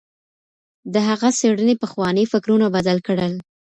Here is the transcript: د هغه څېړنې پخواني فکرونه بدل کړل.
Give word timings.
د 0.93 0.95
هغه 1.07 1.29
څېړنې 1.39 1.75
پخواني 1.81 2.25
فکرونه 2.31 2.65
بدل 2.75 2.97
کړل. 3.07 3.33